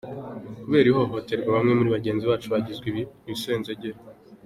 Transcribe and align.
Kubera 0.63 0.87
ihohoterwa 0.89 1.49
bamwe 1.55 1.73
muri 1.75 1.93
bagenzi 1.95 2.23
bacu 2.31 2.47
bagizwe 2.53 2.87
ibisenzegeri. 3.27 3.99